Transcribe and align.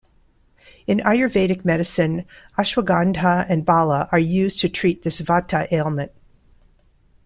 In 0.87 0.97
Ayurvedic 1.01 1.63
Medicine, 1.63 2.25
Ashwagandha 2.57 3.45
and 3.47 3.63
Bala 3.67 4.09
are 4.11 4.17
used 4.17 4.59
to 4.61 4.67
treat 4.67 5.03
this 5.03 5.21
vata 5.21 5.71
ailment. 5.71 6.11